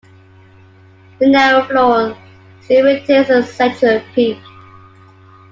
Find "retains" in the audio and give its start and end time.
2.85-3.29